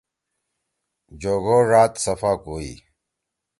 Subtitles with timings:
[1.21, 2.73] جوگو ڙاد صفا کوئی۔